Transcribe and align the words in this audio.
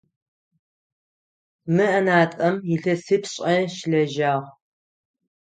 Мы 1.75 1.85
ӏэнатӏэм 1.91 2.55
илъэсипшӏэ 2.73 3.53
щылэжьагъ. 3.75 4.47